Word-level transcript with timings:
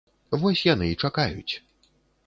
Вось 0.45 0.63
яны 0.73 0.89
і 0.95 0.97
чакаюць. 1.05 1.53